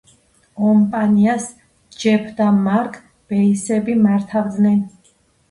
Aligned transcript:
ომპანიას 0.69 1.45
ჯეფ 2.05 2.25
და 2.39 2.47
მარკ 2.61 2.99
ბეისები 3.35 4.01
მართავდნენ. 4.09 4.83